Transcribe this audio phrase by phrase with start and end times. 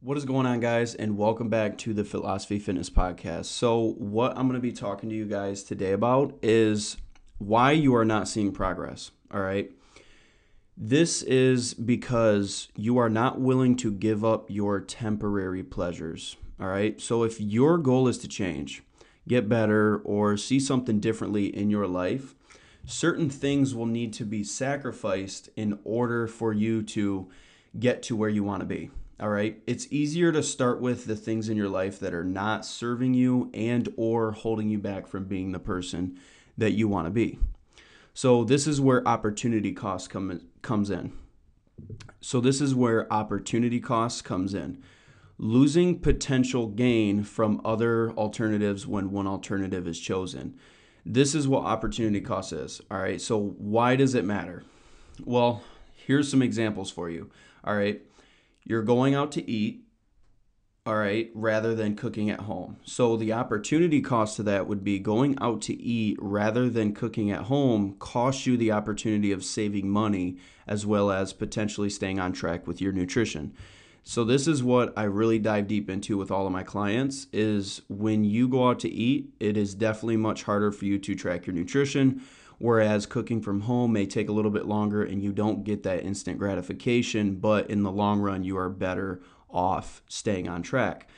[0.00, 3.46] What is going on, guys, and welcome back to the Philosophy Fitness Podcast.
[3.46, 6.98] So, what I'm going to be talking to you guys today about is
[7.38, 9.10] why you are not seeing progress.
[9.34, 9.72] All right.
[10.76, 16.36] This is because you are not willing to give up your temporary pleasures.
[16.60, 17.00] All right.
[17.00, 18.84] So, if your goal is to change,
[19.26, 22.36] get better, or see something differently in your life,
[22.86, 27.28] certain things will need to be sacrificed in order for you to
[27.80, 28.92] get to where you want to be.
[29.20, 29.60] All right.
[29.66, 33.50] It's easier to start with the things in your life that are not serving you
[33.52, 36.20] and or holding you back from being the person
[36.56, 37.40] that you want to be.
[38.14, 41.12] So this is where opportunity cost come, comes in.
[42.20, 44.82] So this is where opportunity cost comes in.
[45.36, 50.56] Losing potential gain from other alternatives when one alternative is chosen.
[51.04, 52.80] This is what opportunity cost is.
[52.88, 53.20] All right.
[53.20, 54.62] So why does it matter?
[55.24, 55.64] Well,
[55.94, 57.30] here's some examples for you.
[57.64, 58.00] All right
[58.68, 59.82] you're going out to eat,
[60.84, 62.76] all right, rather than cooking at home.
[62.84, 67.30] So the opportunity cost to that would be going out to eat rather than cooking
[67.30, 72.32] at home costs you the opportunity of saving money as well as potentially staying on
[72.32, 73.54] track with your nutrition.
[74.02, 77.82] So this is what I really dive deep into with all of my clients is
[77.88, 81.46] when you go out to eat, it is definitely much harder for you to track
[81.46, 82.22] your nutrition
[82.58, 86.04] Whereas cooking from home may take a little bit longer and you don't get that
[86.04, 91.08] instant gratification, but in the long run, you are better off staying on track.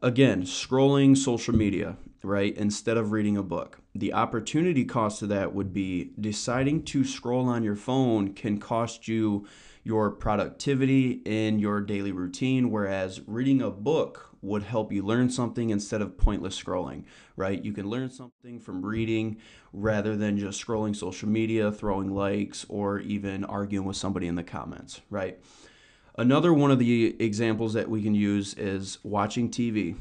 [0.00, 3.80] Again, scrolling social media, right, instead of reading a book.
[3.96, 9.08] The opportunity cost of that would be deciding to scroll on your phone can cost
[9.08, 9.48] you
[9.82, 15.70] your productivity in your daily routine, whereas reading a book would help you learn something
[15.70, 17.02] instead of pointless scrolling,
[17.34, 17.64] right?
[17.64, 19.38] You can learn something from reading
[19.72, 24.44] rather than just scrolling social media, throwing likes, or even arguing with somebody in the
[24.44, 25.40] comments, right?
[26.18, 29.96] Another one of the examples that we can use is watching TV,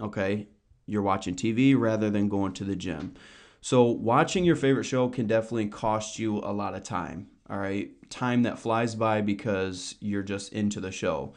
[0.00, 0.46] okay?
[0.86, 3.14] You're watching TV rather than going to the gym.
[3.60, 7.90] So, watching your favorite show can definitely cost you a lot of time, all right?
[8.10, 11.32] Time that flies by because you're just into the show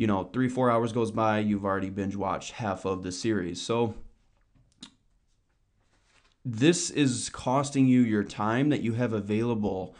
[0.00, 3.60] you know, three, four hours goes by, you've already binge watched half of the series.
[3.60, 3.96] So
[6.42, 9.94] this is costing you your time that you have available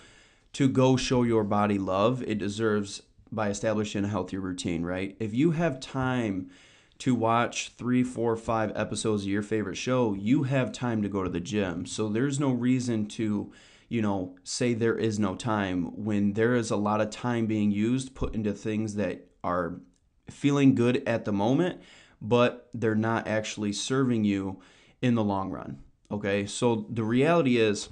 [0.55, 2.23] to go show your body love.
[2.23, 3.03] It deserves
[3.33, 5.17] by establishing a healthy routine, right?
[5.21, 6.51] If you have time
[6.99, 11.23] to watch three, four, five episodes of your favorite show, you have time to go
[11.23, 11.87] to the gym.
[11.87, 13.53] So there's no reason to,
[13.89, 17.71] you know, say there is no time when there is a lot of time being
[17.71, 19.81] used put into things that are
[20.29, 21.81] feeling good at the moment,
[22.21, 24.61] but they're not actually serving you
[25.01, 25.79] in the long run.
[26.11, 27.89] Okay, so the reality is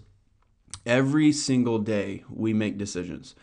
[0.84, 3.34] every single day we make decisions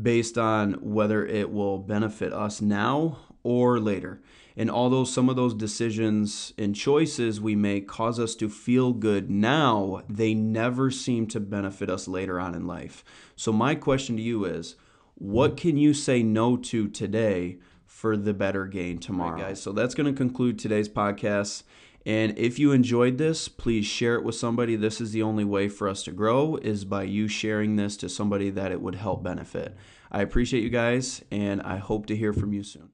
[0.00, 4.20] based on whether it will benefit us now or later.
[4.56, 9.30] And although some of those decisions and choices we make cause us to feel good
[9.30, 13.04] now, they never seem to benefit us later on in life.
[13.36, 14.76] So, my question to you is
[15.14, 17.58] what can you say no to today
[17.96, 19.32] for the better gain tomorrow.
[19.32, 21.62] Right, guys, so that's going to conclude today's podcast.
[22.06, 24.76] And if you enjoyed this, please share it with somebody.
[24.76, 28.08] This is the only way for us to grow is by you sharing this to
[28.08, 29.76] somebody that it would help benefit.
[30.12, 32.90] I appreciate you guys and I hope to hear from you soon.